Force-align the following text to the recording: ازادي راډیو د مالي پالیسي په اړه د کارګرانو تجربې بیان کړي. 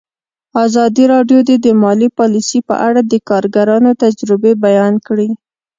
ازادي 0.65 1.03
راډیو 1.13 1.39
د 1.65 1.67
مالي 1.81 2.09
پالیسي 2.17 2.59
په 2.69 2.75
اړه 2.87 3.01
د 3.03 3.13
کارګرانو 3.29 3.91
تجربې 4.03 4.51
بیان 4.65 4.93
کړي. 5.07 5.29